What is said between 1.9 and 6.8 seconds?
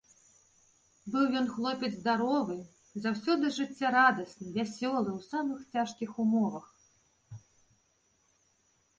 здаровы, заўсёды жыццярадасны, вясёлы ў самых цяжкіх умовах.